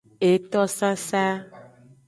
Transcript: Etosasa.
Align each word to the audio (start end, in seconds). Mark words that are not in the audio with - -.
Etosasa. 0.29 1.25